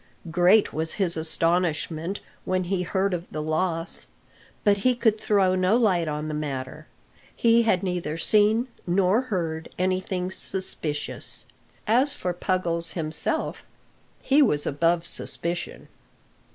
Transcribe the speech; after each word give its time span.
Great 0.31 0.73
was 0.73 0.93
his 0.93 1.15
astonishment 1.15 2.21
when 2.43 2.63
he 2.63 2.81
heard 2.81 3.13
of 3.13 3.29
the 3.29 3.39
loss. 3.39 4.07
But 4.63 4.77
he 4.77 4.95
could 4.95 5.19
throw 5.21 5.53
no 5.53 5.77
light 5.77 6.07
on 6.07 6.27
the 6.27 6.33
matter. 6.33 6.87
He 7.35 7.61
had 7.61 7.83
neither 7.83 8.17
seen 8.17 8.67
nor 8.87 9.21
heard 9.21 9.69
anything 9.77 10.31
suspicious. 10.31 11.45
As 11.85 12.15
for 12.15 12.33
Puggles 12.33 12.93
himself, 12.93 13.63
he 14.19 14.41
was 14.41 14.65
above 14.65 15.05
suspicion. 15.05 15.87